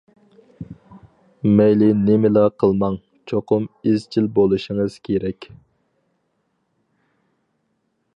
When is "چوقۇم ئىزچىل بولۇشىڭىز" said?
3.33-4.97